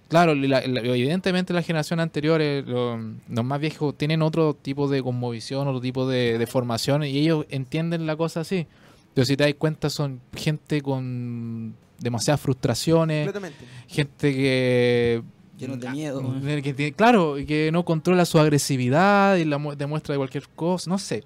[0.10, 4.88] Claro, la- la- evidentemente la generación anterior, eh, lo- los más viejos, tienen otro tipo
[4.88, 8.68] de conmovisión, otro tipo de, de formación y ellos entienden la cosa así.
[9.16, 13.66] Pero si te das cuenta, son gente con demasiadas frustraciones, Completamente.
[13.88, 15.24] gente que...
[15.64, 16.22] Llenos de miedo.
[16.46, 20.18] eh, que tiene- claro, y que no controla su agresividad y la mu- demuestra de
[20.18, 21.24] cualquier cosa, no sé.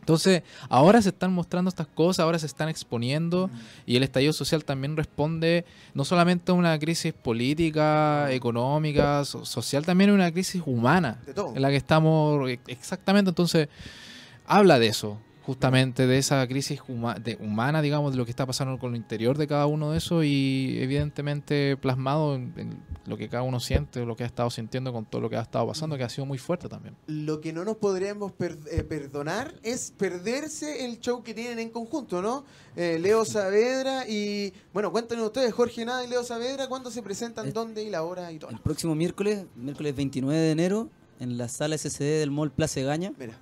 [0.00, 3.50] Entonces, ahora se están mostrando estas cosas, ahora se están exponiendo
[3.86, 9.84] y el estallido social también responde no solamente a una crisis política, económica, so- social,
[9.84, 11.56] también a una crisis humana De todo.
[11.56, 13.30] en la que estamos e- exactamente.
[13.30, 13.68] Entonces,
[14.46, 18.44] habla de eso, justamente de esa crisis huma- de- humana, digamos, de lo que está
[18.46, 23.16] pasando con el interior de cada uno de esos y evidentemente plasmado en, en lo
[23.16, 25.66] que cada uno siente, lo que ha estado sintiendo con todo lo que ha estado
[25.68, 26.96] pasando, que ha sido muy fuerte también.
[27.06, 31.70] Lo que no nos podríamos per- eh, perdonar es perderse el show que tienen en
[31.70, 32.44] conjunto, ¿no?
[32.74, 37.46] Eh, Leo Saavedra y, bueno, cuéntenos ustedes, Jorge Nada y Leo Saavedra, ¿cuándo se presentan,
[37.46, 38.50] Eh, dónde y la hora y todo?
[38.50, 43.12] El próximo miércoles, miércoles 29 de enero, en la sala SCD del Mall Plaza Gaña,
[43.18, 43.38] Mira,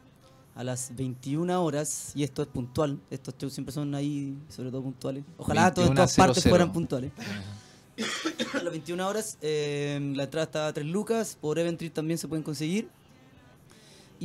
[0.54, 4.82] a las 21 horas, y esto es puntual, estos shows siempre son ahí, sobre todo
[4.82, 5.24] puntuales.
[5.36, 6.50] Ojalá todas 21 estas partes 00.
[6.50, 7.12] fueran puntuales.
[8.54, 12.26] A las 21 horas, eh, la entrada está a 3 lucas, por Eventry también se
[12.26, 12.88] pueden conseguir.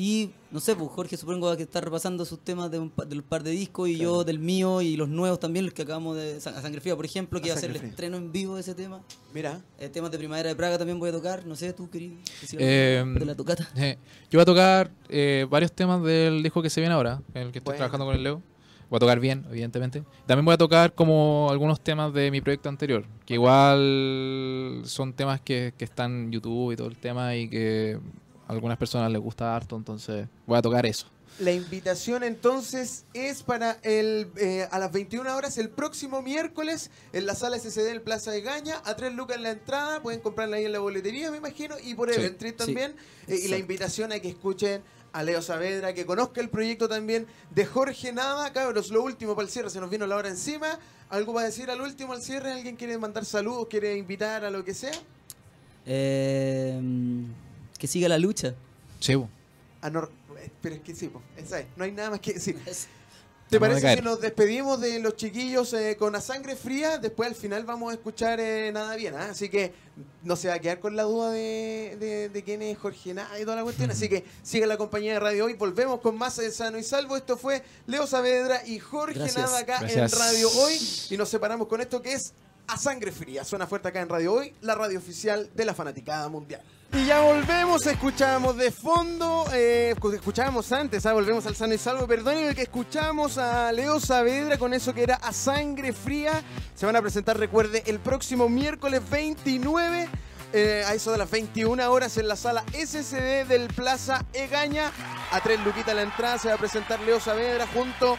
[0.01, 3.21] Y no sé, pues Jorge supongo que está repasando sus temas de un pa- del
[3.21, 4.12] par de discos y Claro.
[4.19, 6.39] yo del mío y los nuevos también, los que acabamos de.
[6.39, 8.55] Sa- A Sangre Fría, por ejemplo, A que va a ser el estreno en vivo
[8.55, 9.01] de ese tema.
[9.33, 9.59] mira.
[9.77, 12.15] Eh, temas de Primavera de Praga también voy a tocar, no sé, tú querido.
[12.53, 13.67] Eh, de la tocata.
[13.75, 13.97] Eh,
[14.31, 17.51] yo voy a tocar eh, varios temas del disco que se viene ahora, en el
[17.51, 17.77] que estoy Bueno.
[17.79, 18.41] trabajando con el Leo.
[18.89, 20.03] Voy a tocar bien, evidentemente.
[20.25, 25.41] También voy a tocar como algunos temas de mi proyecto anterior, que igual son temas
[25.41, 27.99] que, que están en YouTube y todo el tema y que
[28.49, 31.05] a algunas personas les gusta harto, entonces voy a tocar eso.
[31.39, 37.27] La invitación entonces es para el eh, a las 21 horas el próximo miércoles en
[37.27, 40.57] la sala SCD del Plaza de Gaña, a 3 lucas en la entrada, pueden comprarla
[40.57, 42.19] ahí en la boletería, me imagino, y por Sí.
[42.19, 42.95] Eventry Sí, también.
[43.27, 44.81] Eh, y la invitación a que escuchen
[45.13, 48.51] a Leo Saavedra, que conozca el proyecto también de Jorge Nava.
[48.51, 50.79] Cabros, lo último para el cierre, se nos vino la hora encima.
[51.09, 52.51] ¿Algo para decir al último, al cierre?
[52.51, 54.91] ¿Alguien quiere mandar saludos, quiere invitar a lo que sea?
[55.85, 56.79] Eh,
[57.79, 58.53] que siga la lucha.
[58.99, 59.27] Sí, bo.
[59.81, 60.03] Ah, no,
[60.37, 62.59] eh, pero es que sí, po, esa es, no hay nada más que decir.
[63.49, 66.99] ¿Te Vamos parece que nos despedimos de los chiquillos eh, con la sangre fría?
[66.99, 69.29] Después al final vamos a escuchar eh, Nada Bien, ¿ah?
[69.31, 69.73] así que
[70.21, 73.39] no se va a quedar con la duda de, de- de quién es Jorge Nada
[73.39, 73.89] y toda la cuestión.
[73.89, 77.17] Así que siga la compañía de Radio Hoy, volvemos con más de Sano y Salvo.
[77.17, 79.37] Esto fue Leo Saavedra y Jorge Gracias.
[79.43, 80.13] Nada acá Gracias.
[80.13, 80.77] en Radio Hoy
[81.09, 82.33] y nos separamos con esto que es
[82.69, 83.43] A Sangre Fría.
[83.43, 86.62] Suena fuerte acá en Radio Hoy, la radio oficial de la fanaticada mundial.
[86.93, 91.77] Y ya volvemos, escuchamos de fondo, eh, escu- escuchábamos antes, ah, volvemos al sano y
[91.77, 96.43] salvo, perdonen el que escuchamos a Leo Saavedra con eso que era a sangre fría.
[96.75, 100.10] Se van a presentar, recuerde, el próximo miércoles 29,
[100.53, 104.91] eh, a eso de las 21 horas en la sala SCD del Plaza Egaña.
[105.32, 108.17] A tres luquitas la entrada se va a presentar Leo Saavedra junto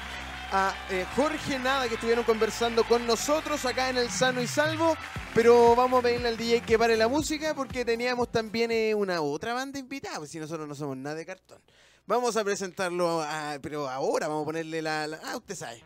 [0.53, 4.97] a eh, Jorge Nada que estuvieron conversando con nosotros acá en el Sano y Salvo.
[5.35, 9.21] Pero vamos a pedirle al DJ que pare la música porque teníamos también eh, una
[9.21, 11.61] otra banda invitada, pues si nosotros no somos nada de cartón.
[12.07, 13.25] Vamos a presentarlo,
[13.63, 15.85] pero ahora vamos a ponerle la, la- Ah, usted sabe.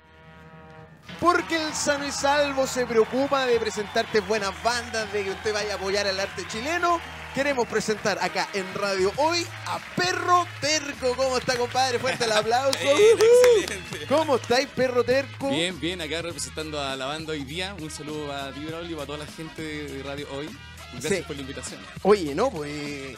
[1.20, 5.74] Porque el sano y salvo se preocupa de presentarte buenas bandas, de que usted vaya
[5.74, 6.98] a apoyar el arte chileno.
[7.34, 11.16] Queremos presentar acá en Radio Hoy a Perro Terco.
[11.16, 11.98] ¿Cómo está, compadre?
[11.98, 12.78] Fuerte el aplauso.
[12.78, 14.06] Excelente.
[14.08, 15.50] ¿Cómo estáis, Perro Terco?
[15.50, 17.74] Bien, bien, acá representando a la banda hoy día.
[17.80, 20.48] Un saludo a ti, y a toda la gente de Radio Hoy.
[20.92, 21.22] Gracias Sí.
[21.26, 21.80] por la invitación.
[22.04, 23.16] Oye, no, pues.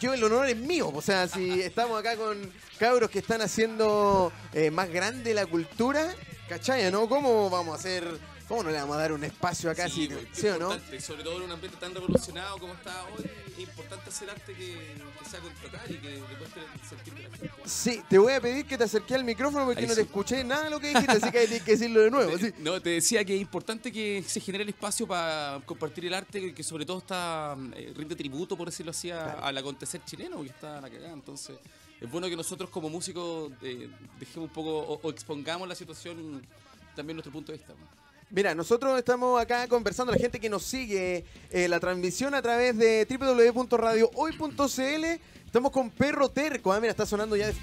[0.00, 0.90] Yo el honor es mío.
[0.94, 6.14] O sea, si estamos acá con cabros que están haciendo eh, más grande la cultura,
[6.48, 6.90] ¿cachai?
[6.90, 7.06] ¿No?
[7.06, 8.33] ¿Cómo vamos a hacer?
[8.48, 9.88] ¿Cómo no le vamos a dar un espacio acá?
[9.88, 10.66] Sí, ¿Sí, pues, ¿sí o no?
[10.72, 14.52] importante, Sobre todo en un ambiente tan revolucionado como está hoy, es importante hacer arte
[14.52, 17.50] que, que sea contratar y que cueste sentir la gente.
[17.64, 20.44] Sí, te voy a pedir que te acerques al micrófono porque Ahí no te escuché
[20.44, 22.36] nada de lo que dijiste, así que tienes que decirlo de nuevo.
[22.38, 22.52] ¿sí?
[22.58, 26.38] No, te decía que es importante que se genere el espacio para compartir el arte
[26.40, 29.44] que, que sobre todo está eh, rinde tributo, por decirlo así, a- Claro.
[29.44, 31.14] al acontecer chileno, que está la cagada.
[31.14, 31.56] Entonces,
[31.98, 33.88] es bueno que nosotros como músicos eh,
[34.20, 36.46] dejemos un poco o, o expongamos la situación
[36.94, 37.72] también nuestro punto de vista.
[37.72, 38.04] ¿no?
[38.30, 42.76] Mira, nosotros estamos acá conversando, la gente que nos sigue eh, la transmisión a través
[42.76, 45.04] de www.radiohoy.cl.
[45.46, 46.72] Estamos con Perro Terco.
[46.72, 47.46] Ah, mira, está sonando ya.
[47.48, 47.54] de-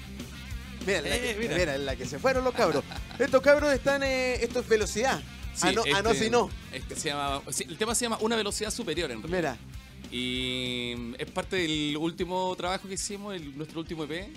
[0.86, 1.56] Mira, la Eh, que, mira.
[1.56, 2.82] mira, en la que se fueron los cabros.
[3.18, 5.20] Estos cabros están, eh, esto es velocidad.
[5.60, 6.48] ah, no, ah, no, este- si no.
[6.72, 9.56] este se llama, el tema se llama Una velocidad superior, en realidad.
[9.60, 9.78] Mira,
[10.14, 14.28] Y mm, es parte del último trabajo que hicimos, el- nuestro último EP.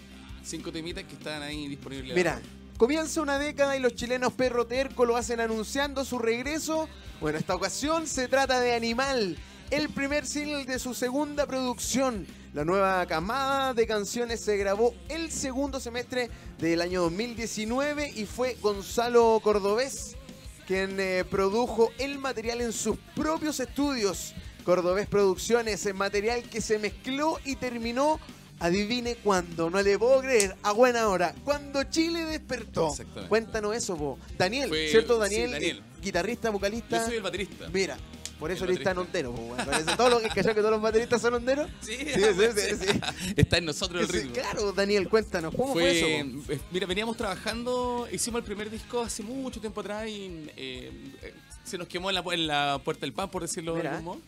[0.43, 2.15] Cinco temitas que están ahí disponibles.
[2.15, 2.39] mira.
[2.77, 6.89] Comienza una década y los chilenos Perro Terco lo hacen anunciando su regreso.
[7.21, 9.37] Bueno, esta ocasión se trata de Animal,
[9.71, 12.27] el primer single de su segunda producción.
[12.53, 18.57] La nueva camada de canciones se grabó el segundo semestre del año 2019 y fue
[18.61, 20.17] Gonzalo Cordobés
[20.67, 24.33] quien eh, produjo el material en sus propios estudios.
[24.63, 28.19] Cordobés Producciones, el material que se mezcló y terminó,
[28.59, 32.93] adivine cuándo, no le puedo creer, a buena hora, cuando Chile despertó.
[33.27, 34.17] Cuéntanos eso, po.
[34.37, 35.51] Daniel, Fue- ¿cierto sí, Daniel?
[35.51, 35.77] Daniel.
[35.79, 36.97] Eh, guitarrista, vocalista.
[36.99, 37.67] Yo soy el baterista.
[37.73, 37.97] Mira,
[38.39, 39.29] por eso El eres tan baterista.
[39.29, 39.65] hondero, po, weón.
[39.65, 41.69] Parece todo lo que que todos los bateristas son honderos.
[41.81, 42.99] Sí, Sí, sí.
[43.35, 44.33] Está en nosotros el ritmo.
[44.33, 46.35] claro, Daniel, cuéntanos, ¿cómo fue, Fue, eso?
[46.45, 46.51] po?
[46.53, 50.91] eh, mira, veníamos trabajando, hicimos el primer disco hace mucho tiempo atrás y eh,
[51.63, 54.21] se nos quemó en la, en la puerta del pan, por decirlo de algún modo.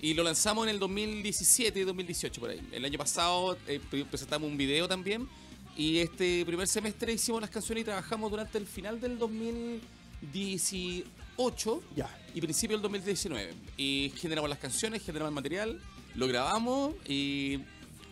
[0.00, 2.60] Y lo lanzamos en el 2017 y 2018 por ahí.
[2.72, 5.28] El año pasado eh, pre- presentamos un video también.
[5.76, 12.08] Y este primer semestre hicimos las canciones y trabajamos durante el final del 2018 Ya.
[12.34, 13.54] y principio del 2019.
[13.76, 15.80] Y generamos las canciones, generamos el material,
[16.14, 17.58] lo grabamos y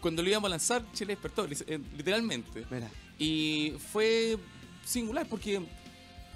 [0.01, 2.65] cuando lo íbamos a lanzar, Chile despertó, eh, literalmente.
[2.71, 2.91] Mira.
[3.19, 4.37] Y fue
[4.85, 5.61] singular porque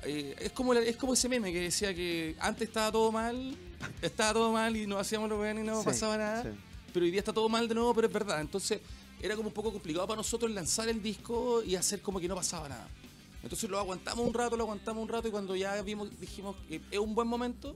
[0.04, 3.56] eh, es, como la- es como ese meme que decía que antes estaba todo mal,
[4.03, 6.43] estaba todo mal y no hacíamos lo bien y no Sí, pasaba nada.
[6.43, 6.49] sí.
[6.93, 8.40] Pero hoy día está todo mal de nuevo, pero es verdad.
[8.40, 8.81] Entonces
[9.23, 12.35] era como un poco complicado para nosotros lanzar el disco y hacer como que no
[12.35, 12.88] pasaba nada.
[13.43, 16.81] Entonces lo aguantamos un rato, lo aguantamos un rato y cuando ya vimos, dijimos que
[16.90, 17.75] es un buen momento,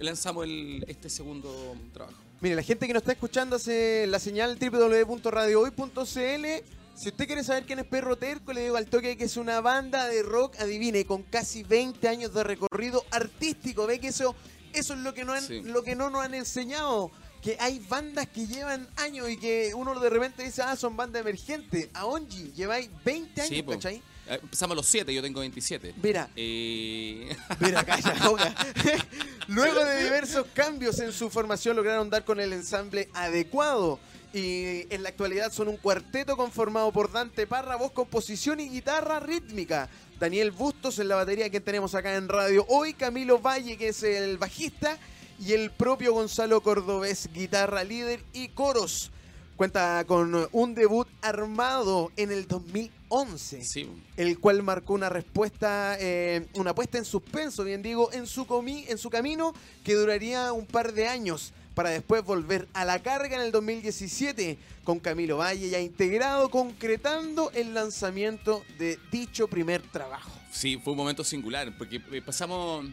[0.00, 2.18] lanzamos el, este segundo trabajo.
[2.40, 6.64] Mire, la gente que nos está escuchando hace la señal www.radiohoy.cl.
[6.94, 9.60] Si usted quiere saber quién es Perro Terco, le digo al toque que es una
[9.60, 13.86] banda de rock, adivine, con casi 20 años de recorrido artístico.
[13.86, 14.34] Ve que eso,
[14.72, 15.60] eso es lo que, no han- Sí.
[15.62, 17.10] lo que no nos han enseñado.
[17.42, 21.20] Que hay bandas que llevan años y que uno de repente dice, ah, son bandas
[21.20, 21.88] emergentes.
[21.94, 23.62] A Onji, lleváis 20 años, Sí.
[23.62, 24.02] ¿cachai?
[24.26, 25.94] Eh, Empezamos los 7, yo tengo 27.
[26.02, 27.28] Mira, Eh,
[27.60, 28.52] Mira, calla, boca.
[29.48, 33.98] Luego de diversos cambios en su formación lograron dar con el ensamble adecuado.
[34.34, 39.20] Y en la actualidad son un cuarteto conformado por Dante Parra, voz, composición y guitarra
[39.20, 39.88] rítmica.
[40.18, 42.94] Daniel Bustos en la batería que tenemos acá en radio hoy.
[42.94, 44.98] Camilo Valle, que es el bajista.
[45.40, 49.12] Y el propio Gonzalo Cordobés, guitarra líder y coros.
[49.56, 56.46] Cuenta con un debut armado en el 2011 sí, el cual marcó una respuesta, eh,
[56.54, 59.52] una puesta en suspenso, bien digo, en su, comi- en su camino
[59.84, 64.58] que duraría un par de años para después volver a la carga en el 2017
[64.82, 70.32] con Camilo Valle ya integrado, concretando el lanzamiento de dicho primer trabajo.
[70.50, 72.84] sí, fue un momento singular, porque eh, pasamos...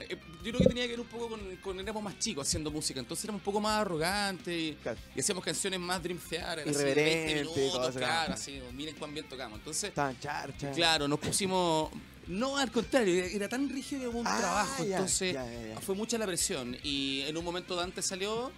[0.00, 2.72] eh, Yo creo que tenía que ver un poco con, con éramos más chicos haciendo
[2.72, 4.98] música, entonces éramos un poco más arrogantes y, Claro.
[5.14, 9.14] y hacíamos canciones más Dream Theater, así, Irreverente, 20 minutos, cosas, claro, así, miren cuán
[9.14, 9.60] bien tocamos.
[9.60, 10.72] Entonces, Estaban charcha.
[10.72, 11.88] claro, nos pusimos...
[12.28, 15.80] No, al contrario, era tan rígido como un Ah, trabajo, ya, entonces ya, ya, ya.
[15.80, 18.50] fue mucha la presión y en un momento Dante salió,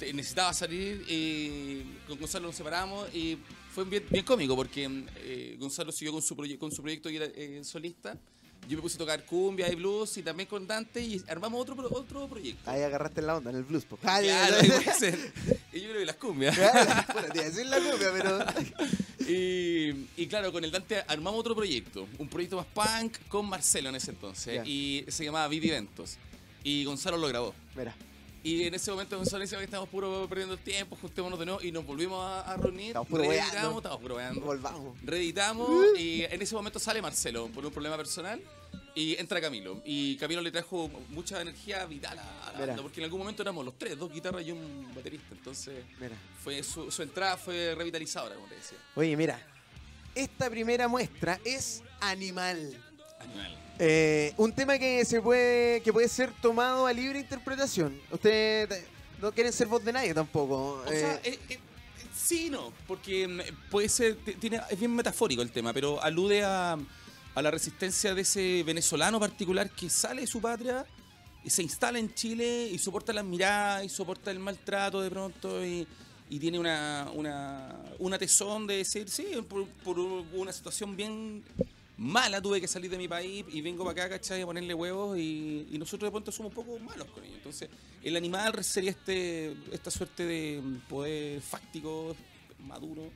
[0.00, 3.38] necesitaba salir y con Gonzalo nos separamos y
[3.72, 7.26] fue bien, bien cómico porque eh, Gonzalo siguió con su, con su proyecto y era
[7.26, 8.16] eh, solista,
[8.68, 11.76] yo me puse a tocar cumbia y blues y también con Dante y armamos otro,
[11.90, 12.68] otro proyecto.
[12.68, 13.84] Ahí agarraste la onda en el blues.
[13.84, 13.96] po.
[13.96, 14.56] Claro.
[15.72, 16.56] Y yo creo que las cumbias.
[16.56, 18.38] Claro, bueno, te iba a decir la cumbia, pero.
[19.28, 23.88] Y, y claro, con el Dante armamos otro proyecto, un proyecto más punk con Marcelo
[23.88, 24.56] en ese entonces.
[24.56, 24.64] Ya.
[24.64, 26.16] Y se llamaba Vivi Eventos.
[26.62, 27.54] Y Gonzalo lo grabó.
[27.74, 27.94] Mira.
[28.42, 31.60] Y en ese momento Gonzalo decía que estábamos puro perdiendo el tiempo, juntémonos de nuevo
[31.62, 32.88] y nos volvimos a, a reunir.
[32.88, 34.02] Estamos puro reeditamos, estamos.
[34.44, 34.96] Volvamos.
[35.02, 38.40] Reeditamos y en ese momento sale Marcelo por un problema personal
[38.96, 39.82] y entra Camilo.
[39.84, 43.62] Y Camilo le trajo mucha energía vital a la banda, porque en algún momento éramos
[43.64, 45.28] los tres, dos guitarras y un baterista.
[45.32, 46.16] Entonces Mira.
[46.42, 48.78] fue su, su entrada fue revitalizadora, como te decía.
[48.96, 49.38] Oye, mira.
[50.14, 52.74] Esta primera muestra es Animal.
[53.20, 53.58] Animal.
[53.78, 58.00] Eh, un tema que se puede que puede ser tomado a libre interpretación.
[58.10, 58.86] Ustedes
[59.20, 60.82] no quieren ser voz de nadie tampoco.
[60.86, 61.58] O sea, Eh, eh, eh,
[62.14, 66.42] sí y no, porque mm, puede ser, tiene, es bien metafórico el tema, pero alude
[66.42, 66.78] a,
[67.36, 70.86] a la resistencia de ese venezolano particular que sale de su patria
[71.44, 75.64] y se instala en Chile y soporta las miradas y soporta el maltrato de pronto
[75.64, 75.86] y,
[76.30, 81.44] y tiene una, una, una tesón de decir, sí, por, por una situación bien
[81.98, 84.40] mala tuve que salir de mi país y vengo para acá, ¿cachai?
[84.40, 87.36] A ponerle huevos y, y nosotros de pronto somos un poco malos con ellos.
[87.36, 87.68] Entonces,
[88.02, 92.16] el animal sería este esta suerte de poder fáctico,
[92.66, 93.10] maduro,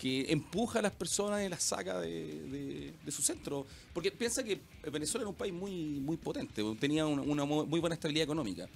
[0.00, 3.66] que empuja a las personas y las saca de, de- de su centro.
[3.92, 4.60] Porque piensa que
[4.90, 8.68] Venezuela era un país muy, muy potente, tenía una, una mu- muy buena estabilidad económica.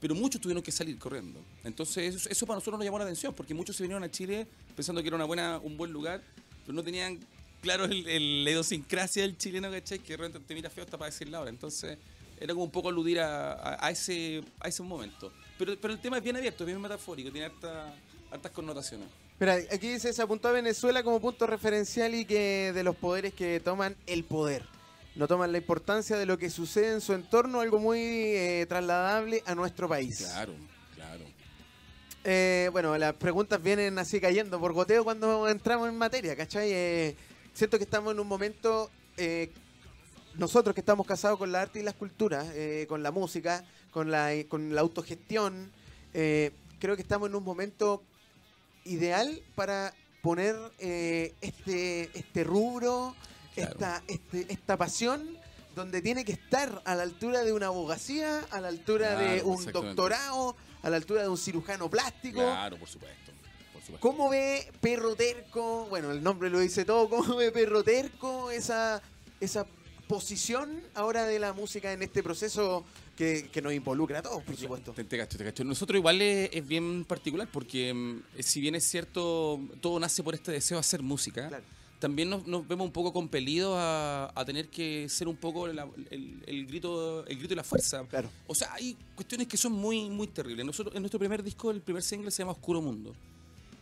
[0.00, 1.40] Pero muchos tuvieron que salir corriendo.
[1.64, 4.46] Entonces, eso, eso para nosotros nos llamó la atención, porque muchos se vinieron a Chile
[4.76, 6.22] pensando que era una buena, un buen lugar,
[6.66, 7.18] pero no tenían
[7.62, 9.98] claro el, el- la idiosincrasia del chileno, ¿cachai?
[10.00, 11.50] Que de repente te mira feo hasta para decirla ahora.
[11.50, 11.96] Entonces,
[12.38, 15.32] era como un poco aludir a, a- a ese, a ese momento.
[15.56, 17.94] Pero, pero el tema es bien abierto, es bien metafórico, tiene harta-
[18.30, 19.08] hartas connotaciones.
[19.40, 23.34] Mira, aquí dice, se apuntó a Venezuela como punto referencial y que de los poderes
[23.34, 24.64] que toman el poder.
[25.16, 29.42] No toman la importancia de lo que sucede en su entorno, algo muy eh, trasladable
[29.46, 30.18] a nuestro país.
[30.18, 30.54] Claro,
[30.94, 31.24] claro.
[32.22, 36.70] Eh, bueno, las preguntas vienen así cayendo por goteo cuando entramos en materia, ¿cachai?
[36.72, 37.16] Eh,
[37.52, 38.88] siento que estamos en un momento,
[40.36, 42.46] nosotros que estamos casados con la arte y las culturas,
[42.88, 45.70] con la música, con la, con la autogestión,
[46.12, 48.02] creo que estamos en un momento
[48.84, 53.14] ideal para poner eh, este, este rubro,
[53.54, 53.70] Claro.
[53.72, 55.38] esta, este- esta pasión,
[55.76, 59.64] donde tiene que estar a la altura de una abogacía, a la altura de un
[59.66, 62.40] doctorado, a la altura de un cirujano plástico.
[62.40, 63.32] Claro, por supuesto.
[63.72, 64.00] Por supuesto.
[64.00, 65.86] ¿Cómo ve Perro Terco?
[65.86, 67.08] Bueno, el nombre lo dice todo.
[67.08, 69.02] ¿Cómo ve Perro Terco esa,
[69.40, 69.66] esa
[70.08, 72.84] posición ahora de la música en este proceso
[73.16, 74.92] que, que nos involucra a todos, por supuesto?
[74.92, 75.64] Te, te cacho, te cacho.
[75.64, 80.34] Nosotros igual es, es bien particular porque mm, si bien es cierto, todo nace por
[80.34, 81.64] este deseo de hacer música, Claro.
[82.00, 85.88] también nos, nos vemos un poco compelidos a, a tener que ser un poco la-
[86.10, 88.04] el, el grito el grito y la fuerza.
[88.08, 88.28] Claro.
[88.46, 90.66] O sea, hay cuestiones que son muy, muy terribles.
[90.66, 93.14] Nosotros, en nuestro primer disco, el primer single se llama Oscuro Mundo.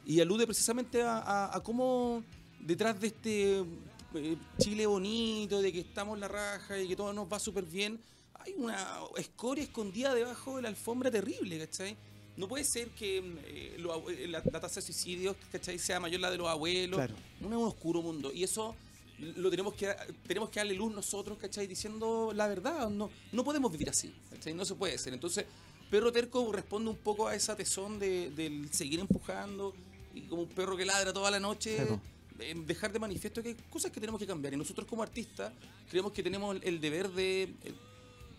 [0.05, 2.23] Y alude precisamente a, a- a cómo
[2.61, 3.65] detrás de este
[4.15, 7.65] eh, Chile bonito, de que estamos en la raja y que todo nos va súper
[7.65, 7.99] bien,
[8.35, 8.77] hay una
[9.17, 11.97] escoria escondida debajo de la alfombra terrible, ¿cachai?
[12.37, 15.79] No puede ser que eh, lo abue- eh, la, la tasa de suicidios, ¿cachai?
[15.79, 16.97] Sea mayor la de los abuelos.
[16.97, 17.15] Claro.
[17.41, 18.33] Un, un oscuro mundo.
[18.33, 18.75] Y eso
[19.19, 19.95] lo tenemos que
[20.27, 21.67] tenemos que darle luz nosotros, ¿cachai?
[21.67, 22.89] Diciendo la verdad.
[22.89, 24.55] No, no podemos vivir así, ¿cachai?
[24.55, 25.13] No se puede ser.
[25.13, 25.45] Entonces,
[25.91, 29.75] Perro Terco responde un poco a esa tesón de, del seguir empujando
[30.15, 31.77] y como un perro que ladra toda la noche.
[32.39, 34.55] Eh, dejar de manifiesto que hay cosas que tenemos que cambiar.
[34.55, 35.53] Y nosotros como artistas
[35.91, 37.75] creemos que tenemos el, el deber de eh,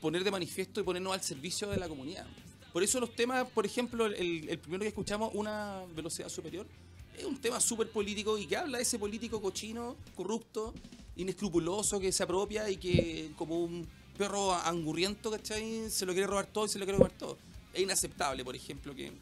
[0.04, 2.26] poner de manifiesto y ponernos al servicio de la comunidad.
[2.74, 6.68] Por eso los temas, por ejemplo, el, el primero que escuchamos, Una velocidad superior,
[7.18, 10.74] es un tema súper político y que habla de ese político cochino, corrupto,
[11.16, 13.88] inescrupuloso, que se apropia y que como un
[14.18, 15.90] perro angurriento, ¿cachai?
[15.90, 17.38] Se lo quiere robar todo y se lo quiere comer todo.
[17.74, 19.14] Es inaceptable, por ejemplo, que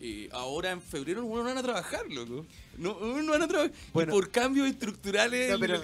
[0.00, 2.46] eh, ahora en febrero no van a trabajar, loco.
[2.78, 3.72] No, no van a trabajar.
[3.92, 4.12] Bueno.
[4.12, 5.50] por cambios estructurales...
[5.50, 5.80] No, pero-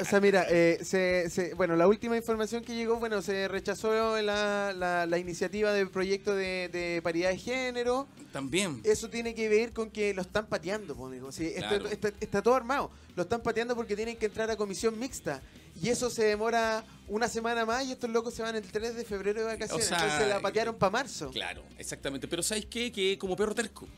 [0.00, 4.20] O sea, mira, eh, se, se- bueno, la última información que llegó, bueno, se rechazó
[4.22, 8.06] la, la- la iniciativa del proyecto de, de paridad de género.
[8.32, 8.80] También.
[8.84, 11.30] Eso tiene que ver con que lo están pateando, amigo.
[11.32, 11.86] Sí, Claro.
[11.88, 12.90] está, está todo armado.
[13.16, 15.40] Lo están pateando porque tienen que entrar a comisión mixta.
[15.82, 19.04] Y eso se demora una semana más y estos locos se van el 3 de
[19.04, 19.84] febrero de vacaciones.
[19.86, 21.30] O sea, Entonces la patearon para marzo.
[21.30, 22.28] Claro, exactamente.
[22.28, 22.92] Pero ¿sabes qué?
[22.92, 23.88] Que como perro terco.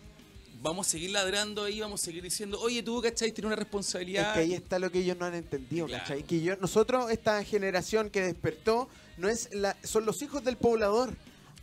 [0.62, 3.30] Vamos a seguir ladrando ahí, vamos a seguir diciendo, oye, tú, ¿cachai?
[3.32, 4.34] Tienes una Es responsabilidad.
[4.34, 6.02] que ahí está lo que ellos no han entendido, Claro.
[6.02, 6.22] ¿cachai?
[6.24, 11.10] Que yo, nosotros, esta generación que despertó, no es la, son los hijos del poblador.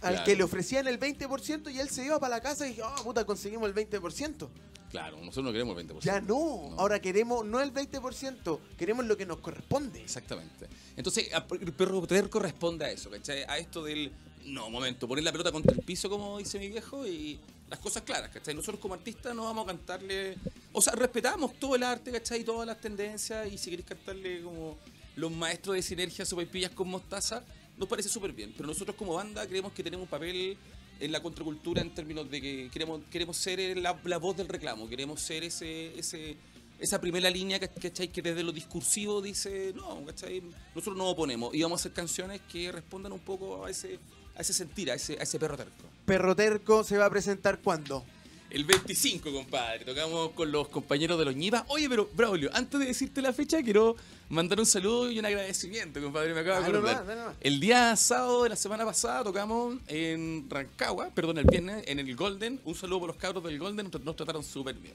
[0.01, 0.26] Al Claro.
[0.26, 3.03] que le ofrecían el 20% y él se iba para la casa y dijo, oh,
[3.03, 4.49] puta, conseguimos el 20%.
[4.91, 6.01] Claro, nosotros no queremos el 20%.
[6.01, 6.70] Ya no.
[6.72, 6.76] No.
[6.78, 10.01] Ahora queremos no el 20%, queremos lo que nos corresponde.
[10.01, 10.67] Exactamente.
[10.97, 11.30] Entonces,
[11.61, 13.43] el perro terco responde a eso, ¿cachai?
[13.47, 14.11] A esto del,
[14.45, 17.39] no, momento, poner la pelota contra el piso, como dice mi viejo, y
[17.70, 18.53] las cosas claras, ¿cachai?
[18.53, 20.38] Nosotros como artistas no vamos a cantarle
[20.72, 22.43] O sea, respetamos todo el arte, ¿cachai?
[22.43, 23.51] Todas las tendencias.
[23.51, 24.78] Y si queréis cantarle como
[25.16, 27.43] los maestros de sinergia, sopaipillas con mostaza,
[27.78, 28.53] nos parece súper bien.
[28.55, 30.57] Pero nosotros como banda creemos que tenemos un papel
[30.99, 34.88] en la contracultura en términos de que queremos, queremos ser la, la voz del reclamo,
[34.88, 36.38] queremos ser ese, ese,
[36.80, 38.09] esa primera línea ¿cachai?
[38.09, 40.41] que desde lo discursivo dice, no, ¿cachai?
[40.76, 43.99] nosotros nos oponemos y vamos a hacer canciones que respondan un poco a ese,
[44.36, 45.84] a ese sentir, a ese, a ese perro terco.
[46.05, 48.03] Perro Terco se va a presentar cuándo?
[48.49, 49.84] El 25, compadre.
[49.84, 51.63] Tocamos con los compañeros de los Ñivas.
[51.69, 53.95] Oye, pero, Braulio, antes de decirte la fecha, quiero
[54.29, 56.36] mandar un saludo y un agradecimiento, compadre.
[56.36, 56.81] Me acabo de acordar.
[56.93, 57.36] nomás, dale nomás.
[57.41, 62.15] El día sábado de la semana pasada tocamos en Rancagua, perdón, el viernes, en el
[62.15, 62.59] Golden.
[62.63, 64.93] Un saludo por los cabros del Golden, nos trataron súper bien.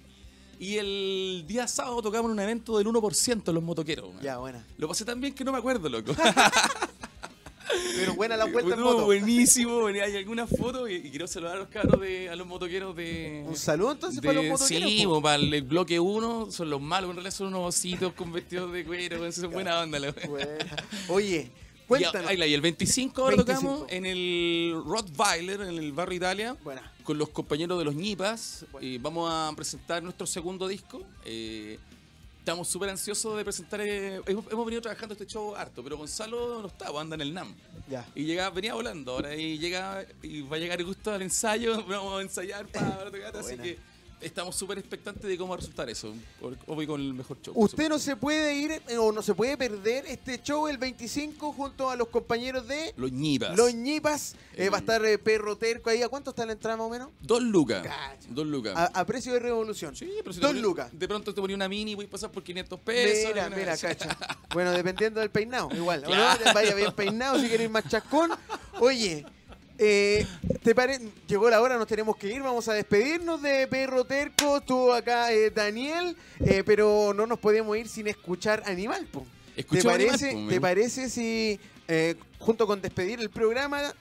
[0.60, 4.12] Y el día sábado tocamos en un evento del 1% en los motoqueros.
[4.14, 4.22] man.
[4.22, 4.64] Ya, buena.
[4.76, 6.12] Lo pasé tan bien que no me acuerdo, loco.
[8.00, 9.04] Pero buena la vuelta en No, moto.
[9.06, 9.86] buenísimo.
[9.86, 13.44] Hay algunas fotos y, quiero saludar a los cabros de, a los motoqueros de.
[13.46, 14.88] Un saludo entonces de- para los motoqueros.
[14.90, 18.72] Sí, para el bloque 1 son los malos, en realidad son unos ositos con vestidos
[18.72, 19.98] de cuero, weón, son buena onda.
[19.98, 20.14] la.
[21.08, 21.50] Oye,
[21.88, 22.32] cuéntanos.
[22.32, 23.60] y el 25 ahora 25.
[23.60, 26.56] tocamos en el Rottweiler, en el barrio Italia,
[27.02, 28.66] con los compañeros de los Ñipas.
[29.00, 31.02] Vamos a presentar nuestro segundo disco.
[31.24, 31.78] Eh,
[32.48, 33.78] estamos súper ansiosos de presentar.
[33.82, 37.34] eh, hemos, venido trabajando este show harto, pero Gonzalo no está, pues, anda en el
[37.34, 37.54] NAM.
[37.90, 38.06] Ya.
[38.14, 42.18] Y llega, venía volando ahora y llega y va a llegar justo al ensayo, vamos
[42.18, 43.78] a ensayar para tocar, así que
[44.20, 46.14] estamos súper expectantes de cómo va a resultar eso.
[46.66, 47.52] Obvio con el mejor show.
[47.56, 51.52] Usted no se puede ir eh, o no se puede perder este show el 25
[51.52, 53.56] junto a los compañeros de Los ñipas.
[53.56, 54.34] Los Ñipas.
[54.54, 54.70] Eh, Eh.
[54.70, 56.02] va a estar eh, Perro Terco ahí.
[56.02, 57.08] ¿A cuánto está la entrada más o menos?
[57.20, 57.82] Dos lucas.
[57.82, 58.16] Cacha.
[58.28, 58.74] Dos lucas.
[58.76, 59.94] A, a precio de revolución.
[59.94, 60.90] Sí, pero si Dos ponía- lucas.
[60.92, 63.28] De pronto te ponía una mini y voy a pasar por 500 pesos.
[63.32, 64.16] Mira, mira, cacha.
[64.52, 66.02] Bueno, dependiendo del peinado, igual.
[66.54, 68.30] Vaya bien peinado si quieres ir más chascón.
[68.80, 69.24] Oye,
[69.78, 70.26] eh,
[70.62, 70.98] ¿te pare...
[71.26, 72.42] llegó la hora, nos tenemos que ir.
[72.42, 74.58] Vamos a despedirnos de Perro Terco.
[74.58, 79.06] Estuvo acá eh, Daniel, eh, pero no nos podemos ir sin escuchar Animal.
[79.10, 83.94] ¿Te Animal, parece, po, ¿Te parece si, eh, junto con despedir el programa,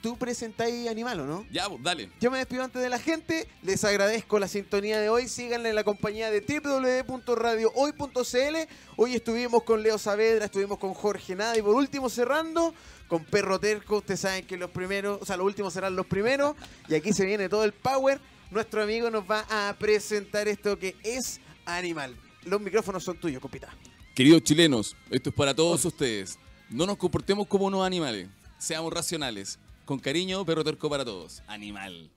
[0.00, 1.46] tú presentáis Animal o no?
[1.50, 2.10] Ya, pues, dale.
[2.20, 5.74] Yo me despido antes de la gente, les agradezco la sintonía de hoy, síganle en
[5.74, 8.56] la compañía de www.radiohoy.cl.
[8.96, 12.74] Hoy estuvimos con Leo Saavedra, estuvimos con Jorge Nada y por último cerrando
[13.08, 16.54] con Perro Terco, ustedes saben que los primeros, o sea, los últimos serán los primeros
[16.88, 18.20] y aquí se viene todo el power.
[18.50, 22.16] Nuestro amigo nos va a presentar esto que es Animal.
[22.44, 23.68] Los micrófonos son tuyos, compita.
[24.14, 26.38] Queridos chilenos, esto es para todos ustedes.
[26.68, 28.28] No nos comportemos como unos animales.
[28.58, 29.58] Seamos racionales.
[29.90, 31.42] Con cariño, perro terco para todos.
[31.48, 32.12] Animal.